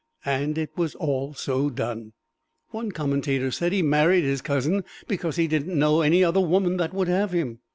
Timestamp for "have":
7.07-7.33